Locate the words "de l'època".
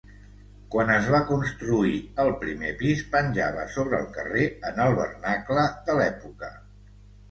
5.89-6.57